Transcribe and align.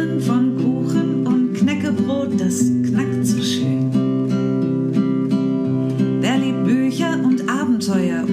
Träumen 0.00 0.20
von 0.20 0.56
Kuchen 0.56 1.26
und 1.26 1.52
Knäckebrot, 1.54 2.40
das 2.40 2.60
knackt 2.60 3.26
so 3.26 3.42
schön. 3.42 3.90
Wer 6.20 6.38
liebt 6.38 6.64
Bücher 6.64 7.18
und 7.22 7.46
Abenteuer 7.46 8.24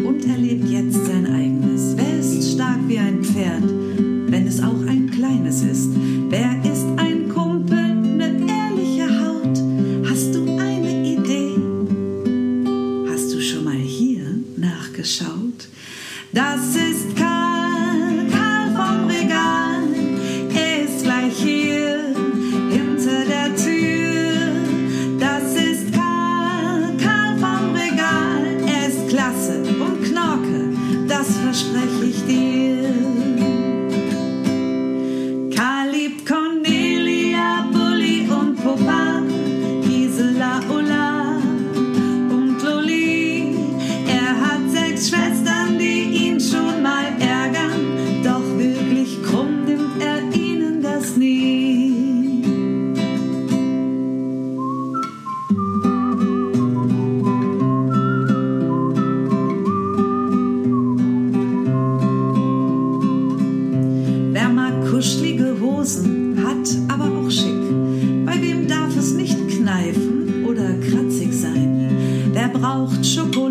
braucht 72.77 73.03
Schokolade. 73.03 73.46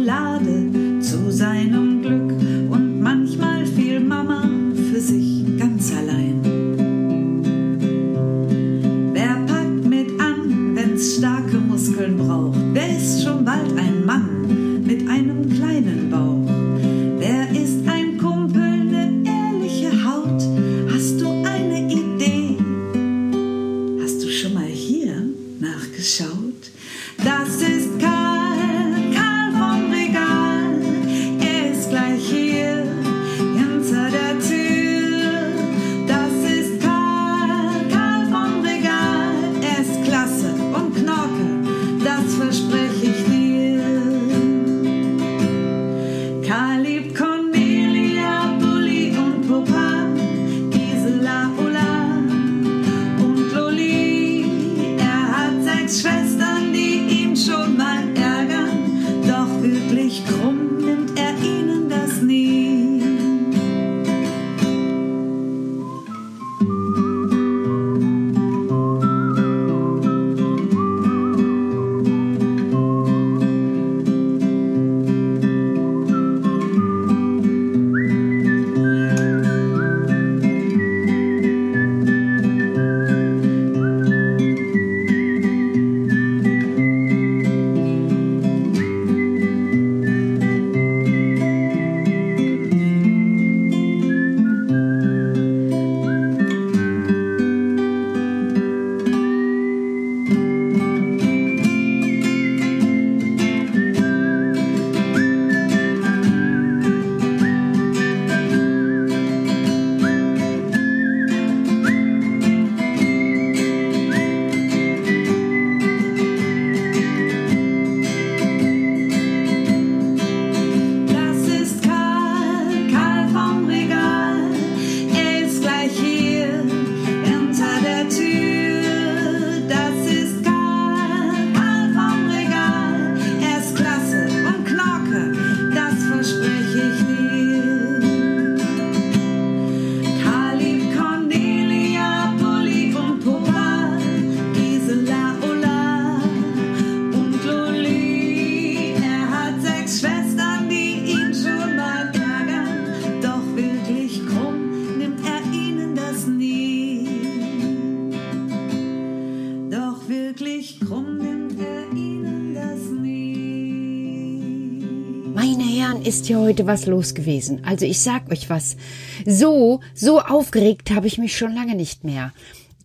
ist 166.30 166.36
heute 166.36 166.66
was 166.66 166.86
los 166.86 167.14
gewesen. 167.14 167.62
Also 167.64 167.86
ich 167.86 168.00
sag 168.00 168.30
euch 168.30 168.50
was. 168.50 168.76
So, 169.24 169.80
so 169.94 170.20
aufgeregt 170.20 170.90
habe 170.90 171.06
ich 171.06 171.18
mich 171.18 171.36
schon 171.36 171.54
lange 171.54 171.74
nicht 171.74 172.04
mehr. 172.04 172.32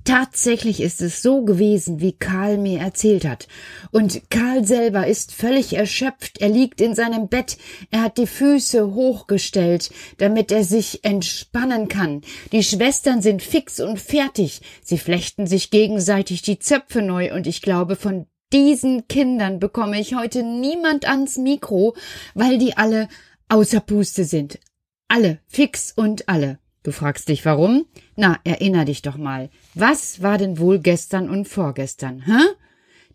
Tatsächlich 0.03 0.81
ist 0.81 1.01
es 1.01 1.21
so 1.21 1.43
gewesen, 1.43 2.01
wie 2.01 2.11
Karl 2.11 2.57
mir 2.57 2.79
erzählt 2.79 3.23
hat. 3.23 3.47
Und 3.91 4.29
Karl 4.31 4.65
selber 4.65 5.05
ist 5.05 5.31
völlig 5.31 5.73
erschöpft, 5.73 6.41
er 6.41 6.49
liegt 6.49 6.81
in 6.81 6.95
seinem 6.95 7.29
Bett, 7.29 7.57
er 7.91 8.01
hat 8.01 8.17
die 8.17 8.25
Füße 8.25 8.95
hochgestellt, 8.95 9.91
damit 10.17 10.51
er 10.51 10.63
sich 10.63 11.03
entspannen 11.03 11.87
kann. 11.87 12.21
Die 12.51 12.63
Schwestern 12.63 13.21
sind 13.21 13.43
fix 13.43 13.79
und 13.79 13.99
fertig, 13.99 14.61
sie 14.83 14.97
flechten 14.97 15.45
sich 15.45 15.69
gegenseitig 15.69 16.41
die 16.41 16.57
Zöpfe 16.57 17.03
neu, 17.03 17.31
und 17.33 17.45
ich 17.45 17.61
glaube, 17.61 17.95
von 17.95 18.25
diesen 18.53 19.07
Kindern 19.07 19.59
bekomme 19.59 19.99
ich 19.99 20.15
heute 20.15 20.43
niemand 20.43 21.07
ans 21.07 21.37
Mikro, 21.37 21.95
weil 22.33 22.57
die 22.57 22.75
alle 22.75 23.07
außer 23.51 23.81
Puste 23.81 24.23
sind. 24.23 24.59
Alle, 25.07 25.39
fix 25.47 25.91
und 25.91 26.29
alle. 26.29 26.59
Du 26.83 26.91
fragst 26.91 27.27
dich 27.27 27.45
warum? 27.45 27.85
Na, 28.15 28.39
erinner 28.43 28.85
dich 28.85 29.01
doch 29.01 29.17
mal. 29.17 29.49
Was 29.75 30.21
war 30.21 30.37
denn 30.37 30.57
wohl 30.57 30.79
gestern 30.79 31.29
und 31.29 31.47
vorgestern, 31.47 32.25
hä? 32.25 32.39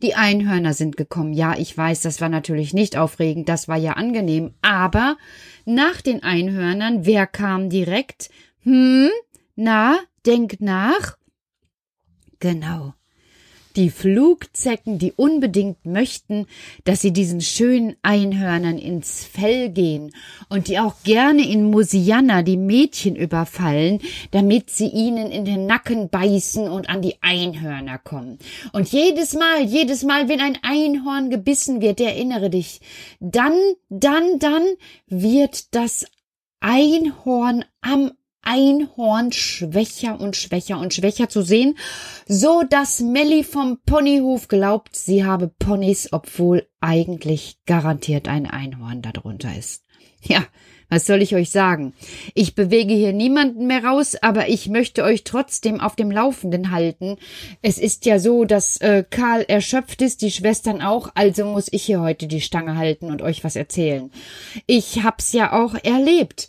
Die 0.03 0.15
Einhörner 0.15 0.75
sind 0.75 0.99
gekommen. 0.99 1.33
Ja, 1.33 1.57
ich 1.57 1.77
weiß, 1.77 2.03
das 2.03 2.21
war 2.21 2.29
natürlich 2.29 2.75
nicht 2.75 2.99
aufregend, 2.99 3.49
das 3.49 3.67
war 3.67 3.79
ja 3.79 3.93
angenehm. 3.95 4.53
Aber 4.61 5.17
nach 5.65 6.03
den 6.03 6.23
Einhörnern, 6.23 7.07
wer 7.07 7.27
kam 7.27 7.71
direkt? 7.71 8.29
Hm? 8.61 9.09
Na, 9.55 9.99
denk 10.27 10.61
nach. 10.61 11.17
Genau, 12.41 12.93
die 13.77 13.91
Flugzecken, 13.91 14.99
die 14.99 15.13
unbedingt 15.13 15.85
möchten, 15.85 16.47
dass 16.85 17.03
sie 17.03 17.13
diesen 17.13 17.41
schönen 17.41 17.97
Einhörnern 18.03 18.79
ins 18.79 19.25
Fell 19.25 19.71
gehen 19.71 20.13
und 20.49 20.69
die 20.69 20.79
auch 20.79 21.03
gerne 21.05 21.47
in 21.49 21.71
Mosianna 21.71 22.43
die 22.43 22.57
Mädchen 22.57 23.17
überfallen, 23.17 24.01
damit 24.31 24.71
sie 24.71 24.89
ihnen 24.89 25.31
in 25.31 25.45
den 25.45 25.67
Nacken 25.67 26.09
beißen 26.09 26.69
und 26.69 26.89
an 26.89 27.03
die 27.03 27.17
Einhörner 27.21 27.99
kommen. 27.99 28.39
Und 28.73 28.91
jedes 28.93 29.35
Mal, 29.35 29.63
jedes 29.63 30.03
Mal, 30.03 30.29
wenn 30.29 30.41
ein 30.41 30.59
Einhorn 30.63 31.31
gebissen 31.31 31.81
wird, 31.81 32.01
erinnere 32.01 32.51
dich, 32.51 32.81
dann, 33.21 33.55
dann, 33.89 34.39
dann 34.39 34.65
wird 35.07 35.75
das 35.75 36.07
Einhorn 36.61 37.65
am 37.81 38.13
Einhorn 38.47 39.33
schwächer 39.33 40.21
und 40.21 40.37
schwächer 40.37 40.79
und 40.79 40.95
schwächer 40.95 41.29
zu 41.29 41.43
sehen, 41.43 41.77
so 42.27 42.63
dass 42.63 43.01
Melly 43.01 43.43
vom 43.43 43.79
Ponyhof 43.85 44.49
glaubt, 44.49 44.95
sie 44.95 45.25
habe 45.25 45.49
Ponys, 45.49 46.13
obwohl 46.13 46.67
eigentlich 46.81 47.59
garantiert 47.67 48.29
ein 48.29 48.47
Einhorn 48.47 49.03
darunter 49.03 49.57
ist. 49.57 49.85
Ja, 50.23 50.45
was 50.89 51.05
soll 51.07 51.21
ich 51.21 51.35
euch 51.35 51.51
sagen? 51.51 51.95
Ich 52.35 52.55
bewege 52.55 52.95
hier 52.95 53.13
niemanden 53.13 53.67
mehr 53.67 53.85
raus, 53.85 54.17
aber 54.23 54.49
ich 54.49 54.69
möchte 54.69 55.03
euch 55.03 55.25
trotzdem 55.25 55.81
auf 55.81 55.97
dem 55.97 56.13
Laufenden 56.13 56.71
halten. 56.71 57.17
Es 57.61 57.79
ist 57.79 58.07
ja 58.07 58.21
so, 58.21 58.45
dass 58.45 58.77
äh, 58.79 59.05
Karl 59.09 59.45
erschöpft 59.49 60.01
ist, 60.03 60.23
die 60.23 60.31
Schwestern 60.31 60.83
auch, 60.83 61.11
also 61.15 61.45
muss 61.45 61.69
ich 61.73 61.85
hier 61.85 62.01
heute 62.01 62.29
die 62.29 62.41
Stange 62.41 62.77
halten 62.77 63.11
und 63.11 63.21
euch 63.21 63.43
was 63.43 63.57
erzählen. 63.57 64.13
Ich 64.67 65.03
hab's 65.03 65.33
ja 65.33 65.53
auch 65.53 65.75
erlebt. 65.83 66.49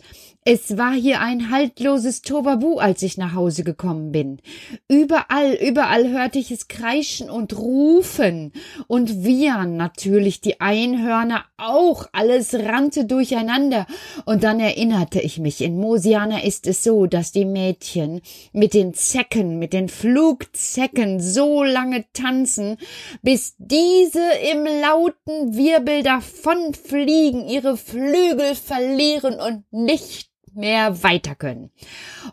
Es 0.50 0.78
war 0.78 0.94
hier 0.94 1.20
ein 1.20 1.50
haltloses 1.50 2.22
Tobabu, 2.22 2.78
als 2.78 3.02
ich 3.02 3.18
nach 3.18 3.34
Hause 3.34 3.64
gekommen 3.64 4.12
bin. 4.12 4.40
Überall, 4.88 5.52
überall 5.52 6.08
hörte 6.08 6.38
ich 6.38 6.50
es 6.50 6.68
kreischen 6.68 7.28
und 7.28 7.54
rufen. 7.58 8.54
Und 8.86 9.24
wir, 9.24 9.66
natürlich 9.66 10.40
die 10.40 10.58
Einhörner 10.58 11.44
auch, 11.58 12.06
alles 12.12 12.54
rannte 12.54 13.04
durcheinander. 13.04 13.86
Und 14.24 14.42
dann 14.42 14.58
erinnerte 14.58 15.20
ich 15.20 15.38
mich, 15.38 15.60
in 15.60 15.78
Mosiana 15.78 16.42
ist 16.42 16.66
es 16.66 16.82
so, 16.82 17.04
dass 17.04 17.30
die 17.30 17.44
Mädchen 17.44 18.22
mit 18.54 18.72
den 18.72 18.94
Zecken, 18.94 19.58
mit 19.58 19.74
den 19.74 19.90
Flugzecken 19.90 21.20
so 21.20 21.62
lange 21.62 22.06
tanzen, 22.14 22.78
bis 23.20 23.54
diese 23.58 24.24
im 24.50 24.64
lauten 24.64 25.54
Wirbel 25.54 26.02
davonfliegen, 26.02 27.46
ihre 27.46 27.76
Flügel 27.76 28.54
verlieren 28.54 29.38
und 29.40 29.70
nicht 29.70 30.30
mehr 30.58 31.02
weiter 31.02 31.34
können. 31.34 31.70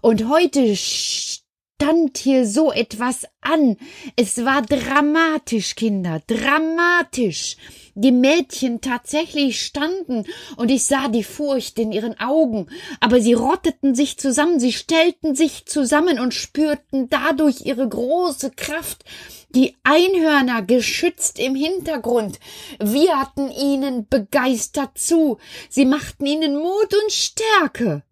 Und 0.01 0.27
heute 0.27 0.75
stand 0.75 2.17
hier 2.17 2.45
so 2.45 2.71
etwas 2.71 3.25
an. 3.41 3.77
Es 4.15 4.43
war 4.43 4.61
dramatisch, 4.61 5.75
Kinder, 5.75 6.21
dramatisch. 6.27 7.57
Die 7.97 8.11
Mädchen 8.11 8.81
tatsächlich 8.81 9.61
standen 9.61 10.25
und 10.57 10.69
ich 10.69 10.83
sah 10.83 11.07
die 11.07 11.23
Furcht 11.23 11.79
in 11.79 11.93
ihren 11.93 12.19
Augen, 12.19 12.67
aber 12.99 13.21
sie 13.21 13.33
rotteten 13.33 13.95
sich 13.95 14.17
zusammen, 14.17 14.59
sie 14.59 14.73
stellten 14.73 15.33
sich 15.33 15.65
zusammen 15.65 16.19
und 16.19 16.33
spürten 16.33 17.07
dadurch 17.07 17.61
ihre 17.65 17.87
große 17.87 18.51
Kraft, 18.51 19.05
die 19.49 19.77
Einhörner 19.83 20.61
geschützt 20.61 21.39
im 21.39 21.55
Hintergrund 21.55 22.39
wieherten 22.79 23.49
ihnen 23.49 24.05
begeistert 24.09 24.97
zu, 24.97 25.37
sie 25.69 25.85
machten 25.85 26.25
ihnen 26.25 26.57
Mut 26.57 26.93
und 27.01 27.11
Stärke. 27.11 28.03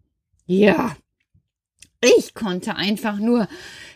Ja, 0.46 0.96
ich 2.04 2.34
konnte 2.34 2.76
einfach 2.76 3.16
nur 3.16 3.48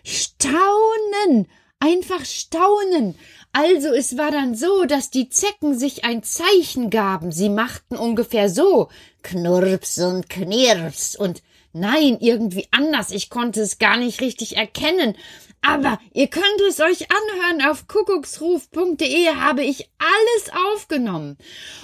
staunen, 0.02 1.46
einfach 1.78 2.24
staunen. 2.24 3.14
Also 3.52 3.88
es 3.88 4.16
war 4.16 4.30
dann 4.30 4.54
so, 4.54 4.84
dass 4.84 5.10
die 5.10 5.28
Zecken 5.28 5.78
sich 5.78 6.04
ein 6.04 6.22
Zeichen 6.22 6.90
gaben. 6.90 7.32
Sie 7.32 7.50
machten 7.50 7.96
ungefähr 7.96 8.48
so 8.48 8.88
Knurps 9.22 9.98
und 9.98 10.30
Knirps 10.30 11.16
und 11.16 11.42
nein, 11.72 12.16
irgendwie 12.20 12.66
anders. 12.70 13.10
Ich 13.10 13.28
konnte 13.28 13.60
es 13.60 13.78
gar 13.78 13.98
nicht 13.98 14.20
richtig 14.20 14.56
erkennen. 14.56 15.14
Aber 15.62 15.98
ihr 16.12 16.28
könnt 16.28 16.60
es 16.68 16.80
euch 16.80 17.06
anhören. 17.10 17.70
Auf 17.70 17.88
kuckucksruf.de 17.88 19.34
habe 19.34 19.64
ich 19.64 19.90
alles 19.98 20.56
aufgenommen. 20.74 21.36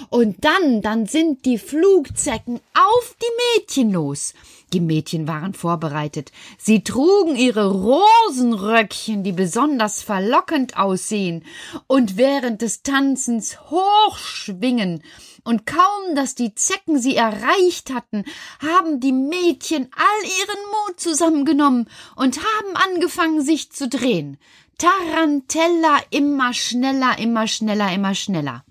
Und 0.09 0.43
dann, 0.43 0.81
dann 0.81 1.05
sind 1.05 1.45
die 1.45 1.57
Flugzecken 1.57 2.59
auf 2.73 3.15
die 3.21 3.59
Mädchen 3.59 3.91
los. 3.91 4.33
Die 4.73 4.81
Mädchen 4.81 5.27
waren 5.27 5.53
vorbereitet. 5.53 6.31
Sie 6.57 6.83
trugen 6.83 7.35
ihre 7.35 7.71
Rosenröckchen, 7.71 9.23
die 9.23 9.31
besonders 9.31 10.01
verlockend 10.01 10.75
aussehen, 10.77 11.45
und 11.87 12.17
während 12.17 12.61
des 12.61 12.81
Tanzens 12.81 13.57
hochschwingen, 13.69 15.03
und 15.45 15.67
kaum, 15.67 16.15
dass 16.15 16.33
die 16.33 16.55
Zecken 16.55 16.99
sie 16.99 17.15
erreicht 17.15 17.93
hatten, 17.93 18.25
haben 18.59 18.99
die 18.99 19.11
Mädchen 19.11 19.89
all 19.95 20.23
ihren 20.23 20.65
Mut 20.71 20.99
zusammengenommen 20.99 21.87
und 22.15 22.39
haben 22.39 22.75
angefangen, 22.75 23.41
sich 23.41 23.64
zu 23.69 23.87
drehen. 23.87 24.37
Tarantella 24.77 25.99
immer 26.09 26.53
schneller, 26.53 27.17
immer 27.17 27.47
schneller, 27.47 27.93
immer 27.93 28.15
schneller. 28.15 28.65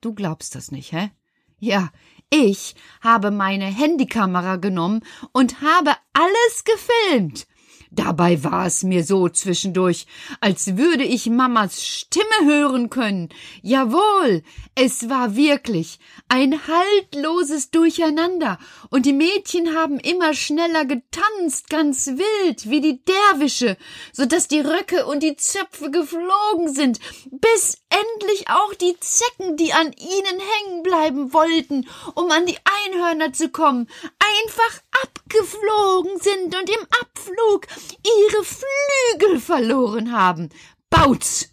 Du 0.00 0.14
glaubst 0.14 0.54
das 0.54 0.70
nicht, 0.70 0.92
hä? 0.92 1.10
Ja, 1.58 1.90
ich 2.30 2.74
habe 3.00 3.30
meine 3.30 3.66
Handykamera 3.66 4.56
genommen 4.56 5.04
und 5.32 5.60
habe 5.60 5.92
alles 6.12 6.64
gefilmt. 6.64 7.46
Dabei 7.94 8.42
war 8.42 8.66
es 8.66 8.84
mir 8.84 9.04
so 9.04 9.28
zwischendurch, 9.28 10.06
als 10.40 10.78
würde 10.78 11.04
ich 11.04 11.28
Mamas 11.28 11.84
Stimme 11.84 12.24
hören 12.44 12.88
können. 12.88 13.28
Jawohl, 13.60 14.42
es 14.74 15.10
war 15.10 15.36
wirklich 15.36 15.98
ein 16.26 16.58
haltloses 16.66 17.70
Durcheinander, 17.70 18.58
und 18.88 19.04
die 19.04 19.12
Mädchen 19.12 19.76
haben 19.76 19.98
immer 20.00 20.32
schneller 20.32 20.86
getanzt, 20.86 21.68
ganz 21.68 22.06
wild, 22.06 22.70
wie 22.70 22.80
die 22.80 23.04
Derwische, 23.04 23.76
so 24.14 24.24
dass 24.24 24.48
die 24.48 24.60
Röcke 24.60 25.04
und 25.04 25.22
die 25.22 25.36
Zöpfe 25.36 25.90
geflogen 25.90 26.72
sind, 26.72 26.98
bis 27.30 27.76
endlich 27.90 28.48
auch 28.48 28.72
die 28.72 28.96
Zecken, 29.00 29.58
die 29.58 29.74
an 29.74 29.92
ihnen 29.92 30.40
hängen 30.40 30.82
bleiben 30.82 31.34
wollten, 31.34 31.86
um 32.14 32.30
an 32.30 32.46
die 32.46 32.56
Einhörner 32.86 33.34
zu 33.34 33.50
kommen, 33.50 33.86
einfach 34.18 34.80
abgeflogen 35.04 36.18
sind 36.20 36.56
und 36.56 36.70
im 36.70 36.86
Abflug 37.22 37.66
ihre 38.04 38.44
Flügel 38.44 39.40
verloren 39.40 40.12
haben. 40.12 40.48
Bautz! 40.90 41.50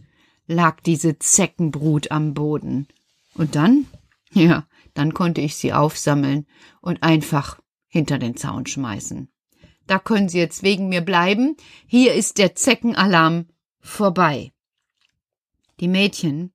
lag 0.47 0.81
diese 0.81 1.19
Zeckenbrut 1.19 2.09
am 2.09 2.33
Boden. 2.33 2.87
Und 3.35 3.55
dann? 3.55 3.85
Ja, 4.31 4.67
dann 4.95 5.13
konnte 5.13 5.41
ich 5.41 5.55
sie 5.55 5.73
aufsammeln 5.73 6.47
und 6.81 7.03
einfach 7.03 7.59
hinter 7.87 8.17
den 8.17 8.35
Zaun 8.35 8.65
schmeißen. 8.65 9.29
Da 9.85 9.99
können 9.99 10.29
Sie 10.29 10.39
jetzt 10.39 10.63
wegen 10.63 10.89
mir 10.89 11.01
bleiben. 11.01 11.55
Hier 11.87 12.13
ist 12.13 12.37
der 12.39 12.55
Zeckenalarm 12.55 13.47
vorbei. 13.79 14.51
Die 15.79 15.87
Mädchen, 15.87 16.51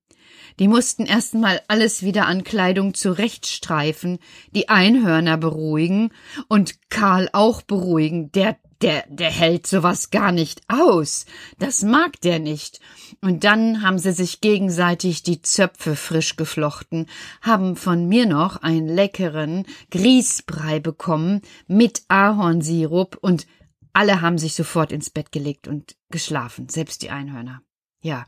die 0.58 0.68
mussten 0.68 1.06
erstmal 1.06 1.62
alles 1.68 2.02
wieder 2.02 2.26
an 2.26 2.44
Kleidung 2.44 2.94
zurechtstreifen, 2.94 4.18
die 4.54 4.68
Einhörner 4.68 5.36
beruhigen 5.36 6.10
und 6.48 6.90
Karl 6.90 7.28
auch 7.32 7.62
beruhigen, 7.62 8.30
der 8.32 8.56
der, 8.84 9.06
der 9.08 9.30
hält 9.30 9.66
sowas 9.66 10.10
gar 10.10 10.30
nicht 10.30 10.60
aus. 10.68 11.24
Das 11.58 11.82
mag 11.82 12.20
der 12.20 12.38
nicht. 12.38 12.80
Und 13.22 13.42
dann 13.42 13.80
haben 13.80 13.98
sie 13.98 14.12
sich 14.12 14.42
gegenseitig 14.42 15.22
die 15.22 15.40
Zöpfe 15.40 15.96
frisch 15.96 16.36
geflochten, 16.36 17.06
haben 17.40 17.76
von 17.76 18.06
mir 18.06 18.26
noch 18.26 18.58
einen 18.58 18.86
leckeren 18.86 19.64
Grießbrei 19.90 20.80
bekommen 20.80 21.40
mit 21.66 22.02
Ahornsirup 22.08 23.16
und 23.22 23.46
alle 23.94 24.20
haben 24.20 24.36
sich 24.36 24.54
sofort 24.54 24.92
ins 24.92 25.08
Bett 25.08 25.32
gelegt 25.32 25.66
und 25.66 25.96
geschlafen, 26.10 26.68
selbst 26.68 27.00
die 27.00 27.10
Einhörner. 27.10 27.62
Ja, 28.02 28.26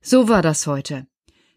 so 0.00 0.28
war 0.28 0.42
das 0.42 0.66
heute. 0.66 1.06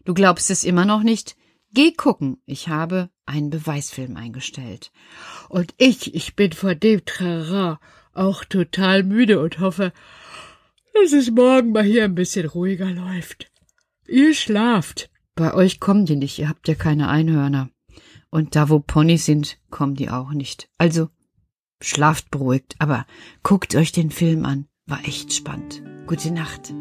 Du 0.04 0.14
glaubst 0.14 0.50
es 0.50 0.62
immer 0.62 0.84
noch 0.84 1.02
nicht? 1.02 1.34
Geh 1.72 1.92
gucken, 1.92 2.40
ich 2.46 2.68
habe 2.68 3.10
einen 3.26 3.50
Beweisfilm 3.50 4.16
eingestellt. 4.16 4.92
Und 5.48 5.74
ich, 5.76 6.14
ich 6.14 6.36
bin 6.36 6.52
von 6.52 6.78
dem 6.78 7.04
Trara 7.04 7.80
auch 8.12 8.44
total 8.44 9.02
müde 9.02 9.40
und 9.40 9.60
hoffe, 9.60 9.92
dass 10.94 11.12
es 11.12 11.30
morgen 11.30 11.72
mal 11.72 11.84
hier 11.84 12.04
ein 12.04 12.14
bisschen 12.14 12.46
ruhiger 12.46 12.90
läuft. 12.90 13.50
Ihr 14.06 14.34
schlaft. 14.34 15.10
Bei 15.34 15.54
euch 15.54 15.80
kommen 15.80 16.06
die 16.06 16.16
nicht, 16.16 16.38
ihr 16.38 16.48
habt 16.48 16.66
ja 16.66 16.74
keine 16.74 17.08
Einhörner. 17.08 17.70
Und 18.30 18.56
da, 18.56 18.68
wo 18.68 18.80
Ponys 18.80 19.24
sind, 19.24 19.58
kommen 19.70 19.94
die 19.94 20.10
auch 20.10 20.32
nicht. 20.32 20.68
Also, 20.78 21.08
schlaft 21.80 22.30
beruhigt, 22.30 22.74
aber 22.78 23.06
guckt 23.42 23.74
euch 23.74 23.92
den 23.92 24.10
Film 24.10 24.44
an. 24.44 24.66
War 24.86 25.04
echt 25.04 25.32
spannend. 25.32 25.82
Gute 26.06 26.32
Nacht. 26.32 26.72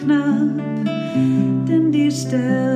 knapp, 0.00 0.86
denn 1.68 1.92
die 1.92 2.10
Sterne 2.10 2.69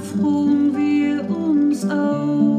frohen 0.00 0.76
wir 0.76 1.28
uns 1.30 1.84
auf. 1.88 2.49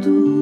tudo. 0.00 0.39